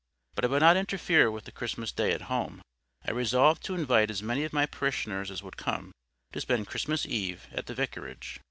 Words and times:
But 0.33 0.45
I 0.45 0.47
would 0.47 0.61
not 0.61 0.77
interfere 0.77 1.29
with 1.29 1.43
the 1.43 1.51
Christmas 1.51 1.91
Day 1.91 2.11
at 2.11 2.23
home. 2.23 2.63
I 3.07 3.11
resolved 3.11 3.63
to 3.65 3.75
invite 3.75 4.09
as 4.09 4.23
many 4.23 4.43
of 4.43 4.51
my 4.51 4.65
parishioners 4.65 5.29
as 5.29 5.43
would 5.43 5.57
come, 5.57 5.91
to 6.33 6.41
spend 6.41 6.65
Christmas 6.65 7.05
Eve 7.05 7.47
at 7.51 7.67
the 7.67 7.75
Vicarage. 7.75 8.39